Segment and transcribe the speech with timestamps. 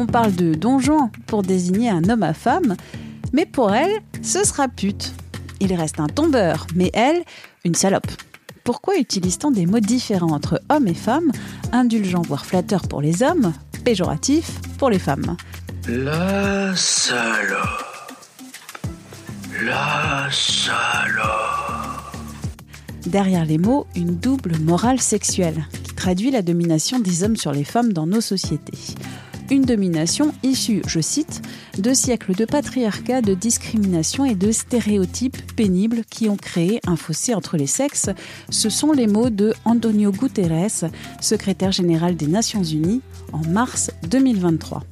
[0.00, 2.76] On parle de donjon pour désigner un homme à femme,
[3.32, 3.90] mais pour elle,
[4.22, 5.12] ce sera pute.
[5.58, 7.24] Il reste un tombeur, mais elle,
[7.64, 8.06] une salope.
[8.62, 11.32] Pourquoi utilise-t-on des mots différents entre homme et femme,
[11.72, 13.52] indulgent voire flatteur pour les hommes,
[13.84, 15.36] péjoratif pour les femmes?
[15.88, 18.14] La salope.
[19.64, 21.26] La salope.
[23.04, 27.64] Derrière les mots, une double morale sexuelle qui traduit la domination des hommes sur les
[27.64, 28.78] femmes dans nos sociétés.
[29.50, 31.40] Une domination issue, je cite,
[31.78, 37.34] de siècles de patriarcat, de discrimination et de stéréotypes pénibles qui ont créé un fossé
[37.34, 38.10] entre les sexes.
[38.50, 40.90] Ce sont les mots de Antonio Guterres,
[41.22, 43.00] secrétaire général des Nations Unies,
[43.32, 44.82] en mars 2023.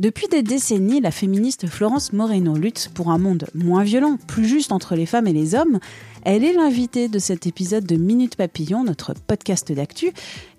[0.00, 4.72] Depuis des décennies, la féministe Florence Moreno lutte pour un monde moins violent, plus juste
[4.72, 5.78] entre les femmes et les hommes.
[6.24, 10.12] Elle est l'invitée de cet épisode de Minute Papillon, notre podcast d'actu.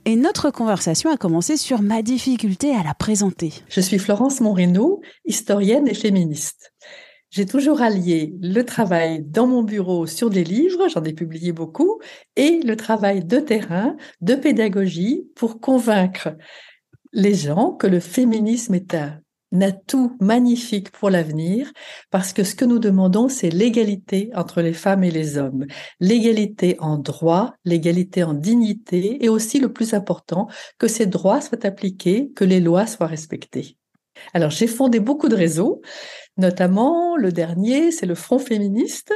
[0.06, 3.52] Et notre conversation a commencé sur ma difficulté à la présenter.
[3.68, 6.72] Je suis Florence Moreno, historienne et féministe.
[7.32, 12.00] J'ai toujours allié le travail dans mon bureau sur des livres, j'en ai publié beaucoup,
[12.36, 16.30] et le travail de terrain, de pédagogie, pour convaincre
[17.12, 19.20] les gens que le féminisme est un
[19.60, 21.72] atout magnifique pour l'avenir
[22.10, 25.66] parce que ce que nous demandons, c'est l'égalité entre les femmes et les hommes,
[26.00, 31.66] l'égalité en droit, l'égalité en dignité et aussi le plus important, que ces droits soient
[31.66, 33.78] appliqués, que les lois soient respectées.
[34.34, 35.82] Alors j'ai fondé beaucoup de réseaux,
[36.38, 39.14] notamment le dernier, c'est le Front féministe,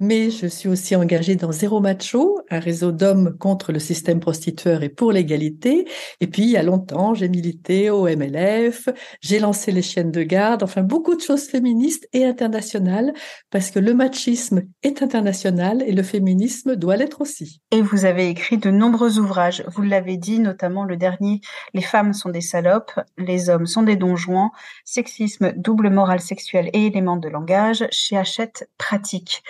[0.00, 4.82] mais je suis aussi engagée dans Zéro Macho, un réseau d'hommes contre le système prostitueur
[4.82, 5.88] et pour l'égalité.
[6.20, 8.88] Et puis, il y a longtemps, j'ai milité au MLF,
[9.20, 13.14] j'ai lancé les chiennes de garde, enfin beaucoup de choses féministes et internationales,
[13.50, 17.60] parce que le machisme est international et le féminisme doit l'être aussi.
[17.70, 21.40] Et vous avez écrit de nombreux ouvrages, vous l'avez dit, notamment le dernier,
[21.72, 24.50] Les femmes sont des salopes, les hommes sont des donjons,
[24.84, 29.42] sexisme, double morale sexuelle et éléments de langage, chez Hachette Pratique.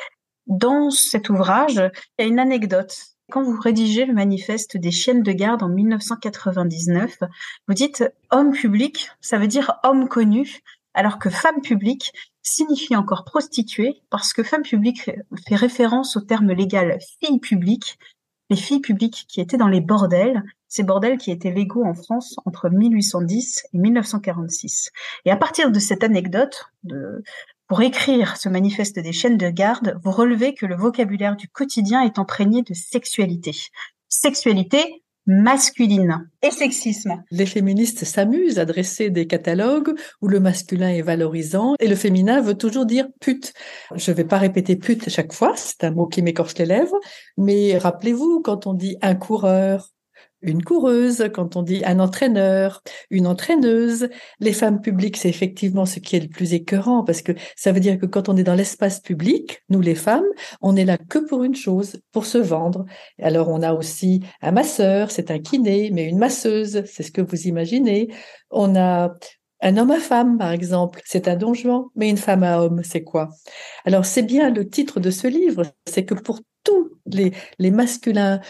[0.47, 1.75] Dans cet ouvrage,
[2.19, 2.97] il y a une anecdote.
[3.33, 7.19] Quand vous rédigez le manifeste des chiennes de garde en 1999,
[7.67, 10.61] vous dites homme public, ça veut dire homme connu,
[10.95, 12.13] alors que femme publique
[12.43, 15.11] signifie encore prostituée, parce que femme publique
[15.49, 17.99] fait référence au terme légal fille publique,
[18.49, 22.37] les filles publiques qui étaient dans les bordels, ces bordels qui étaient légaux en France
[22.45, 24.91] entre 1810 et 1946.
[25.25, 27.25] Et à partir de cette anecdote, de,
[27.69, 32.03] pour écrire ce manifeste des chaînes de garde, vous relevez que le vocabulaire du quotidien
[32.03, 33.53] est imprégné de sexualité.
[34.09, 37.23] Sexualité masculine et sexisme.
[37.31, 42.41] Les féministes s'amusent à dresser des catalogues où le masculin est valorisant et le féminin
[42.41, 43.53] veut toujours dire pute.
[43.95, 46.99] Je ne vais pas répéter pute chaque fois, c'est un mot qui m'écorche les lèvres,
[47.37, 49.91] mais rappelez-vous quand on dit un coureur,
[50.43, 54.09] une coureuse, quand on dit un entraîneur, une entraîneuse.
[54.41, 57.81] Les femmes publiques, c'est effectivement ce qui est le plus écœurant parce que ça veut
[57.81, 60.27] dire que quand on est dans l'espace public, nous les femmes,
[60.61, 62.85] on est là que pour une chose, pour se vendre.
[63.21, 67.23] Alors on a aussi un masseur, c'est un kiné, mais une masseuse, c'est ce que
[67.23, 68.09] vous imaginez.
[68.51, 69.15] On a
[69.63, 73.03] un homme à femme, par exemple, c'est un donjon, mais une femme à homme, c'est
[73.03, 73.31] quoi?
[73.85, 78.41] Alors c'est bien le titre de ce livre, c'est que pour tous les, les masculins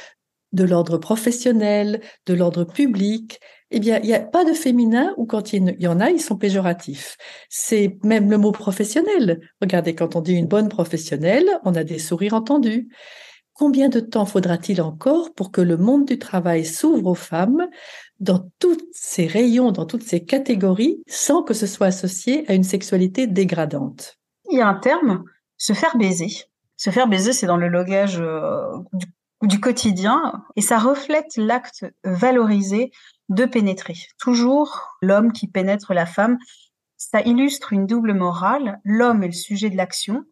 [0.57, 3.39] de l'ordre professionnel, de l'ordre public,
[3.71, 6.21] eh bien, il n'y a pas de féminin ou quand il y en a, ils
[6.21, 7.17] sont péjoratifs.
[7.49, 9.41] C'est même le mot professionnel.
[9.61, 12.89] Regardez, quand on dit une bonne professionnelle, on a des sourires entendus.
[13.53, 17.67] Combien de temps faudra-t-il encore pour que le monde du travail s'ouvre aux femmes
[18.21, 22.65] dans tous ces rayons, dans toutes ces catégories, sans que ce soit associé à une
[22.65, 24.17] sexualité dégradante?
[24.51, 25.25] Il y a un terme,
[25.57, 26.29] se faire baiser.
[26.77, 28.61] Se faire baiser, c'est dans le logage euh,
[29.43, 32.91] du quotidien et ça reflète l'acte valorisé
[33.29, 33.95] de pénétrer.
[34.19, 36.39] Toujours l'homme qui pénètre la femme,
[36.97, 38.81] ça illustre une double morale.
[38.85, 40.25] L'homme est le sujet de l'action,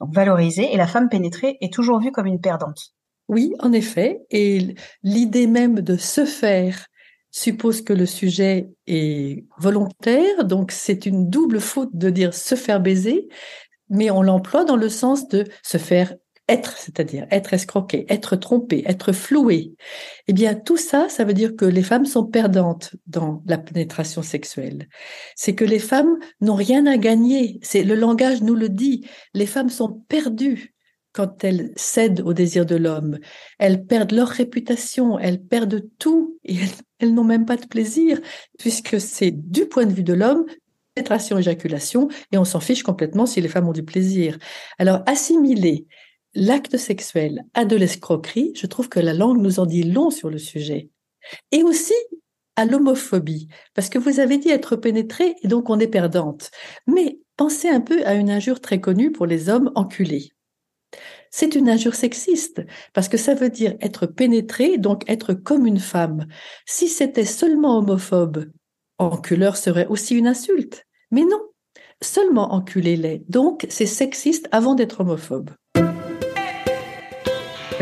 [0.00, 2.94] donc valorisé, et la femme pénétrée est toujours vue comme une perdante.
[3.28, 4.20] Oui, en effet.
[4.30, 6.86] Et l'idée même de se faire
[7.30, 12.80] suppose que le sujet est volontaire, donc c'est une double faute de dire se faire
[12.80, 13.28] baiser,
[13.88, 16.14] mais on l'emploie dans le sens de se faire
[16.48, 19.74] être, c'est-à-dire être escroqué, être trompé, être floué,
[20.26, 24.22] eh bien tout ça, ça veut dire que les femmes sont perdantes dans la pénétration
[24.22, 24.88] sexuelle.
[25.36, 27.60] C'est que les femmes n'ont rien à gagner.
[27.62, 29.06] C'est le langage nous le dit.
[29.34, 30.74] Les femmes sont perdues
[31.12, 33.18] quand elles cèdent au désir de l'homme.
[33.58, 36.68] Elles perdent leur réputation, elles perdent tout et elles,
[36.98, 38.18] elles n'ont même pas de plaisir
[38.58, 40.44] puisque c'est du point de vue de l'homme
[40.94, 44.38] pénétration, éjaculation, et on s'en fiche complètement si les femmes ont du plaisir.
[44.78, 45.86] Alors, assimiler
[46.34, 50.30] l'acte sexuel à de l'escroquerie, je trouve que la langue nous en dit long sur
[50.30, 50.90] le sujet.
[51.50, 51.94] Et aussi
[52.56, 56.50] à l'homophobie, parce que vous avez dit être pénétré et donc on est perdante.
[56.86, 60.32] Mais pensez un peu à une injure très connue pour les hommes enculés.
[61.30, 62.60] C'est une injure sexiste,
[62.92, 66.26] parce que ça veut dire être pénétré, donc être comme une femme.
[66.66, 68.50] Si c'était seulement homophobe,
[68.98, 70.84] enculeur serait aussi une insulte.
[71.10, 71.40] Mais non,
[72.02, 73.24] seulement enculé-les.
[73.28, 75.50] Donc c'est sexiste avant d'être homophobe.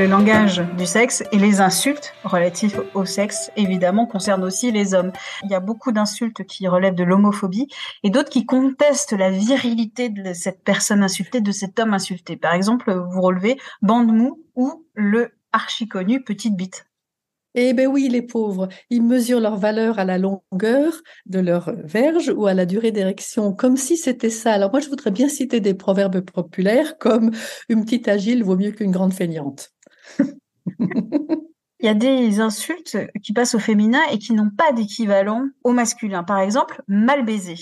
[0.01, 5.13] Le langage du sexe et les insultes relatives au sexe, évidemment, concernent aussi les hommes.
[5.45, 7.69] Il y a beaucoup d'insultes qui relèvent de l'homophobie
[8.03, 12.39] et d'autres qui contestent la virilité de cette personne insultée, de cet homme insulté.
[12.39, 16.87] Par exemple, vous relevez bande mou ou le archi connu petite bite.
[17.55, 20.95] Eh ben oui, les pauvres, ils mesurent leur valeur à la longueur
[21.27, 24.55] de leur verge ou à la durée d'érection, comme si c'était ça.
[24.55, 27.33] Alors moi, je voudrais bien citer des proverbes populaires comme
[27.69, 29.75] une petite agile vaut mieux qu'une grande feignante.
[31.83, 35.73] Il y a des insultes qui passent au féminin et qui n'ont pas d'équivalent au
[35.73, 36.23] masculin.
[36.25, 37.57] Par exemple, mal baisé.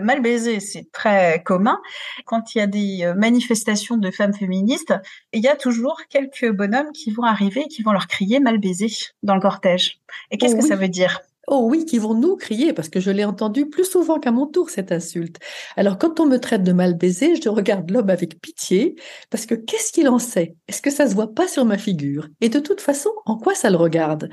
[0.00, 1.80] Mal baisé, c'est très commun.
[2.24, 4.94] Quand il y a des euh, manifestations de femmes féministes,
[5.32, 8.58] il y a toujours quelques bonhommes qui vont arriver et qui vont leur crier mal
[8.58, 8.88] baisé
[9.22, 10.00] dans le cortège.
[10.32, 10.68] Et qu'est-ce Oh que oui.
[10.68, 11.20] ça veut dire?
[11.46, 14.46] Oh oui, qui vont nous crier, parce que je l'ai entendu plus souvent qu'à mon
[14.46, 15.38] tour, cette insulte.
[15.76, 18.96] Alors, quand on me traite de mal baisé, je regarde l'homme avec pitié,
[19.30, 20.56] parce que qu'est-ce qu'il en sait?
[20.68, 22.28] Est-ce que ça se voit pas sur ma figure?
[22.40, 24.28] Et de toute façon, en quoi ça le regarde?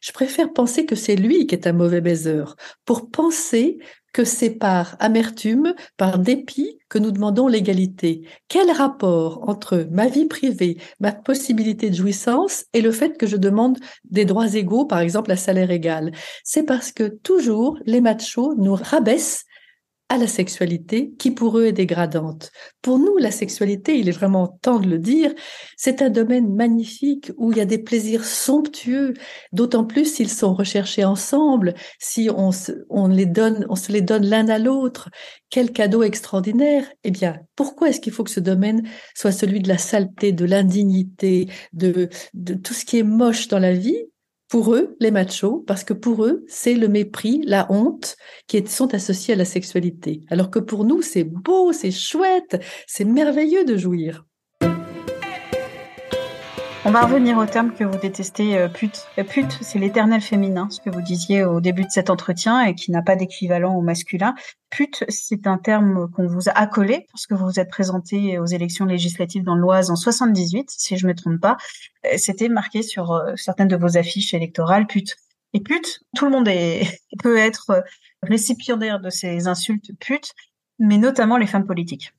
[0.00, 3.78] Je préfère penser que c'est lui qui est un mauvais baiseur, pour penser
[4.12, 8.22] que c'est par amertume, par dépit que nous demandons l'égalité.
[8.48, 13.36] Quel rapport entre ma vie privée, ma possibilité de jouissance et le fait que je
[13.36, 16.12] demande des droits égaux, par exemple à salaire égal?
[16.44, 19.44] C'est parce que toujours les machos nous rabaissent
[20.12, 22.50] à la sexualité qui pour eux est dégradante.
[22.82, 25.32] Pour nous, la sexualité, il est vraiment temps de le dire,
[25.78, 29.14] c'est un domaine magnifique où il y a des plaisirs somptueux,
[29.52, 34.02] d'autant plus s'ils sont recherchés ensemble, si on se, on les donne, on se les
[34.02, 35.08] donne l'un à l'autre.
[35.48, 39.68] Quel cadeau extraordinaire Eh bien, pourquoi est-ce qu'il faut que ce domaine soit celui de
[39.68, 44.11] la saleté, de l'indignité, de, de tout ce qui est moche dans la vie?
[44.52, 48.18] Pour eux, les machos, parce que pour eux, c'est le mépris, la honte
[48.48, 50.20] qui sont associés à la sexualité.
[50.28, 54.26] Alors que pour nous, c'est beau, c'est chouette, c'est merveilleux de jouir.
[56.84, 59.06] On va revenir au terme que vous détestez, euh, pute.
[59.16, 62.74] Euh, pute, c'est l'éternel féminin, ce que vous disiez au début de cet entretien et
[62.74, 64.34] qui n'a pas d'équivalent au masculin.
[64.68, 68.46] Pute, c'est un terme qu'on vous a accolé parce que vous vous êtes présenté aux
[68.46, 71.56] élections législatives dans l'Oise en 78, si je me trompe pas.
[72.04, 75.14] Euh, C'était marqué sur certaines de vos affiches électorales, pute.
[75.52, 76.48] Et pute, tout le monde
[77.22, 77.84] peut être
[78.24, 80.32] récipiendaire de ces insultes pute,
[80.80, 82.12] mais notamment les femmes politiques.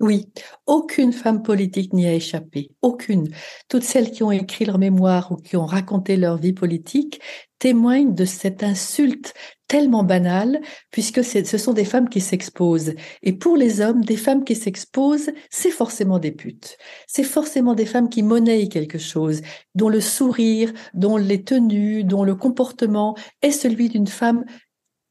[0.00, 0.28] Oui,
[0.66, 3.28] aucune femme politique n'y a échappé, aucune.
[3.68, 7.20] Toutes celles qui ont écrit leur mémoire ou qui ont raconté leur vie politique
[7.58, 9.34] témoignent de cette insulte
[9.68, 12.94] tellement banale, puisque ce sont des femmes qui s'exposent.
[13.22, 16.78] Et pour les hommes, des femmes qui s'exposent, c'est forcément des putes.
[17.06, 19.42] C'est forcément des femmes qui monnaient quelque chose,
[19.74, 24.46] dont le sourire, dont les tenues, dont le comportement est celui d'une femme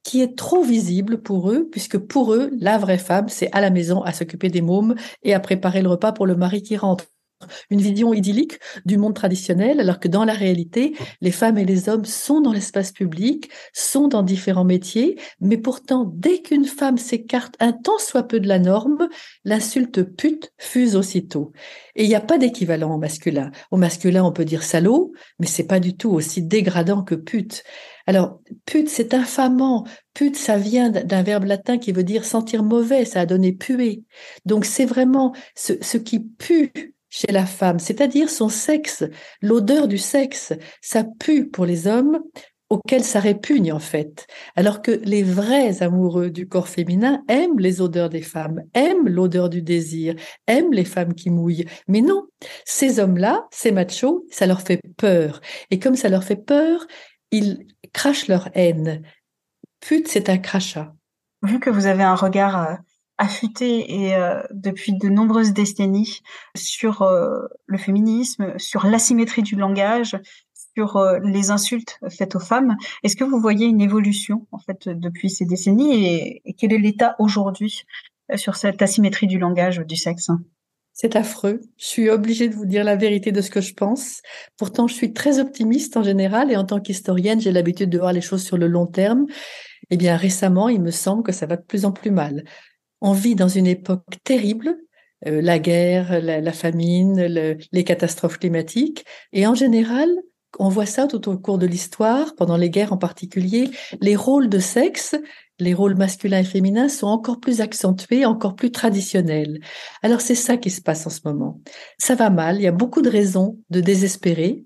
[0.09, 3.69] qui est trop visible pour eux, puisque pour eux, la vraie femme, c'est à la
[3.69, 7.05] maison à s'occuper des mômes et à préparer le repas pour le mari qui rentre.
[7.69, 11.89] Une vision idyllique du monde traditionnel, alors que dans la réalité, les femmes et les
[11.89, 17.53] hommes sont dans l'espace public, sont dans différents métiers, mais pourtant, dès qu'une femme s'écarte
[17.59, 19.09] un tant soit peu de la norme,
[19.45, 21.53] l'insulte pute fuse aussitôt.
[21.95, 23.51] Et il n'y a pas d'équivalent au masculin.
[23.69, 27.63] Au masculin, on peut dire salaud, mais c'est pas du tout aussi dégradant que pute.
[28.09, 29.85] Alors, pute, c'est infamant.
[30.15, 34.01] Pute, ça vient d'un verbe latin qui veut dire sentir mauvais, ça a donné puer.
[34.45, 36.71] Donc, c'est vraiment ce, qui pue
[37.09, 39.03] chez la femme, c'est-à-dire son sexe,
[39.43, 42.19] l'odeur du sexe, ça pue pour les hommes
[42.69, 44.25] auxquels ça répugne en fait.
[44.55, 49.49] Alors que les vrais amoureux du corps féminin aiment les odeurs des femmes, aiment l'odeur
[49.49, 50.15] du désir,
[50.47, 51.65] aiment les femmes qui mouillent.
[51.87, 52.25] Mais non,
[52.65, 55.41] ces hommes-là, ces machos, ça leur fait peur.
[55.69, 56.87] Et comme ça leur fait peur,
[57.31, 59.03] ils crachent leur haine.
[59.79, 60.93] Pute, c'est un crachat.
[61.43, 62.75] Vu que vous avez un regard euh,
[63.17, 66.21] affûté et euh, depuis de nombreuses décennies
[66.55, 70.17] sur euh, le féminisme, sur l'asymétrie du langage,
[70.75, 72.77] sur les insultes faites aux femmes.
[73.03, 76.05] Est-ce que vous voyez une évolution en fait depuis ces décennies
[76.45, 77.83] et quel est l'état aujourd'hui
[78.35, 80.29] sur cette asymétrie du langage du sexe?
[81.01, 81.61] C'est affreux.
[81.77, 84.21] Je suis obligée de vous dire la vérité de ce que je pense.
[84.57, 88.11] Pourtant, je suis très optimiste en général et en tant qu'historienne, j'ai l'habitude de voir
[88.11, 89.25] les choses sur le long terme.
[89.91, 92.43] Eh bien, récemment, il me semble que ça va de plus en plus mal.
[92.99, 94.75] On vit dans une époque terrible,
[95.25, 100.09] euh, la guerre, la, famine, les catastrophes climatiques, et en général,
[100.59, 103.69] on voit ça tout au cours de l'histoire, pendant les guerres en particulier,
[104.01, 105.15] les rôles de sexe
[105.59, 109.59] les rôles masculins et féminins sont encore plus accentués, encore plus traditionnels.
[110.01, 111.61] Alors c'est ça qui se passe en ce moment.
[111.97, 114.65] Ça va mal, il y a beaucoup de raisons de désespérer.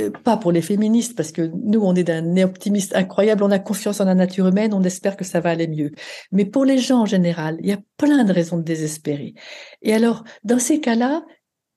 [0.00, 3.58] Euh, pas pour les féministes, parce que nous, on est d'un optimiste incroyable, on a
[3.58, 5.90] confiance en la nature humaine, on espère que ça va aller mieux.
[6.30, 9.34] Mais pour les gens en général, il y a plein de raisons de désespérer.
[9.82, 11.22] Et alors, dans ces cas-là,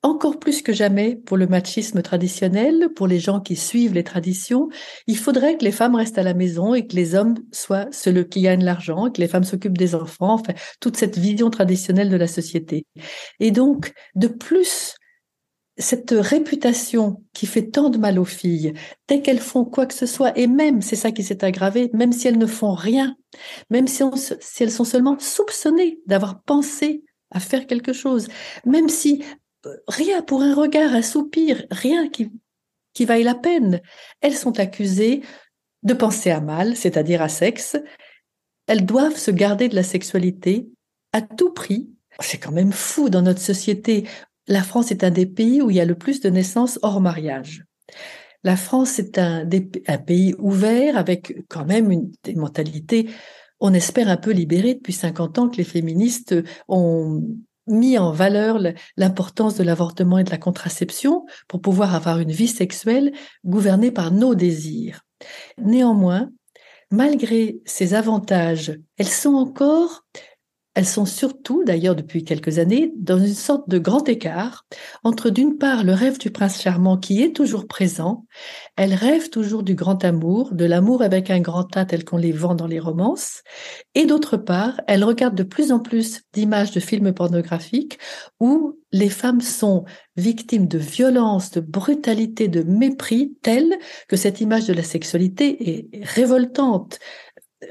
[0.05, 4.69] encore plus que jamais pour le machisme traditionnel, pour les gens qui suivent les traditions,
[5.07, 8.23] il faudrait que les femmes restent à la maison et que les hommes soient ceux
[8.23, 12.17] qui gagnent l'argent, que les femmes s'occupent des enfants, enfin, toute cette vision traditionnelle de
[12.17, 12.85] la société.
[13.39, 14.95] Et donc, de plus,
[15.77, 18.73] cette réputation qui fait tant de mal aux filles,
[19.07, 22.13] dès qu'elles font quoi que ce soit, et même, c'est ça qui s'est aggravé, même
[22.13, 23.15] si elles ne font rien,
[23.71, 24.03] même si,
[24.39, 28.27] si elles sont seulement soupçonnées d'avoir pensé à faire quelque chose,
[28.65, 29.23] même si
[29.87, 32.31] rien pour un regard, un soupir, rien qui,
[32.93, 33.81] qui vaille la peine.
[34.21, 35.21] Elles sont accusées
[35.83, 37.77] de penser à mal, c'est-à-dire à sexe.
[38.67, 40.67] Elles doivent se garder de la sexualité
[41.13, 41.89] à tout prix.
[42.19, 44.07] C'est quand même fou dans notre société.
[44.47, 47.01] La France est un des pays où il y a le plus de naissances hors
[47.01, 47.65] mariage.
[48.43, 49.47] La France est un,
[49.87, 53.09] un pays ouvert avec quand même une mentalité,
[53.59, 56.35] on espère un peu libérée depuis 50 ans que les féministes
[56.67, 57.23] ont
[57.67, 58.59] mis en valeur
[58.97, 64.11] l'importance de l'avortement et de la contraception pour pouvoir avoir une vie sexuelle gouvernée par
[64.11, 65.01] nos désirs.
[65.57, 66.31] Néanmoins,
[66.91, 70.05] malgré ces avantages, elles sont encore
[70.75, 74.65] elles sont surtout, d'ailleurs depuis quelques années, dans une sorte de grand écart
[75.03, 78.25] entre d'une part le rêve du prince charmant qui est toujours présent,
[78.75, 82.33] elles rêvent toujours du grand amour, de l'amour avec un grand A tel qu'on les
[82.33, 83.41] vend dans les romances,
[83.95, 87.97] et d'autre part, elles regardent de plus en plus d'images de films pornographiques
[88.41, 89.85] où les femmes sont
[90.17, 93.77] victimes de violence, de brutalité, de mépris tels
[94.07, 96.99] que cette image de la sexualité est révoltante,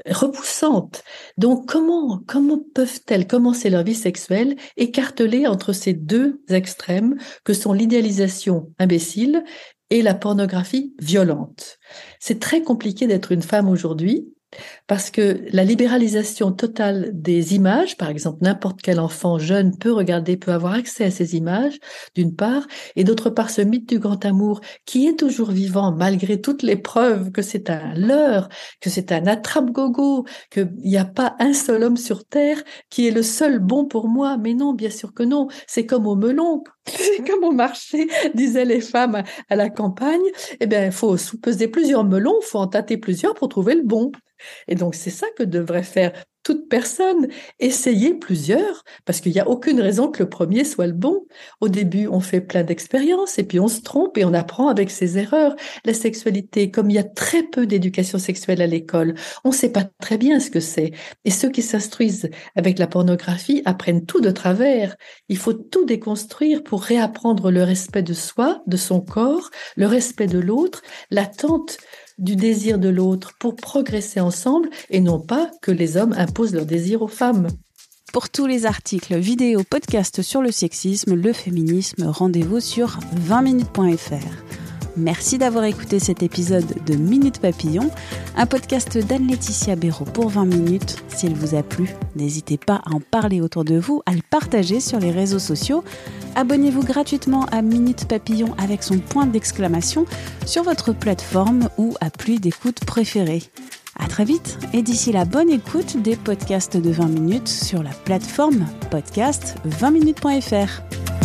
[0.09, 1.03] repoussante.
[1.37, 7.73] Donc comment comment peuvent-elles commencer leur vie sexuelle écartelées entre ces deux extrêmes que sont
[7.73, 9.43] l'idéalisation imbécile
[9.89, 11.77] et la pornographie violente?
[12.19, 14.34] C'est très compliqué d'être une femme aujourd'hui
[14.87, 20.37] parce que la libéralisation totale des images, par exemple, n'importe quel enfant jeune peut regarder,
[20.37, 21.79] peut avoir accès à ces images,
[22.15, 26.41] d'une part, et d'autre part, ce mythe du grand amour qui est toujours vivant malgré
[26.41, 28.49] toutes les preuves que c'est un leurre,
[28.81, 33.11] que c'est un attrape-gogo, qu'il n'y a pas un seul homme sur terre qui est
[33.11, 34.37] le seul bon pour moi.
[34.37, 35.47] Mais non, bien sûr que non.
[35.67, 36.63] C'est comme au melon.
[36.87, 40.21] C'est comme au marché, disaient les femmes à la campagne.
[40.59, 43.83] Eh bien, il faut peser plusieurs melons, il faut en tâter plusieurs pour trouver le
[43.83, 44.11] bon.
[44.67, 46.11] Et donc, c'est ça que devrait faire
[46.45, 47.27] toute personne,
[47.59, 51.25] essayer plusieurs, parce qu'il n'y a aucune raison que le premier soit le bon.
[51.59, 54.91] Au début, on fait plein d'expériences et puis on se trompe et on apprend avec
[54.91, 55.55] ses erreurs.
[55.85, 59.71] La sexualité, comme il y a très peu d'éducation sexuelle à l'école, on ne sait
[59.71, 60.91] pas très bien ce que c'est.
[61.25, 64.95] Et ceux qui s'instruisent avec la pornographie apprennent tout de travers.
[65.29, 70.27] Il faut tout déconstruire pour réapprendre le respect de soi, de son corps, le respect
[70.27, 71.77] de l'autre, l'attente
[72.17, 76.65] du désir de l'autre pour progresser ensemble et non pas que les hommes imposent leur
[76.65, 77.47] désir aux femmes.
[78.13, 84.64] Pour tous les articles, vidéos, podcasts sur le sexisme, le féminisme, rendez-vous sur 20minutes.fr.
[84.97, 87.91] Merci d'avoir écouté cet épisode de Minute Papillon,
[88.37, 91.03] un podcast d'Anne-Laetitia Béraud pour 20 minutes.
[91.09, 94.79] S'il vous a plu, n'hésitez pas à en parler autour de vous, à le partager
[94.79, 95.83] sur les réseaux sociaux.
[96.35, 100.05] Abonnez-vous gratuitement à Minute Papillon avec son point d'exclamation
[100.45, 103.43] sur votre plateforme ou appli d'écoute préférée.
[103.99, 107.91] À très vite et d'ici la bonne écoute des podcasts de 20 minutes sur la
[107.91, 111.24] plateforme podcast20minutes.fr.